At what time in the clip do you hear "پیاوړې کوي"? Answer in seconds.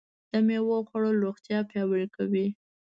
1.69-2.47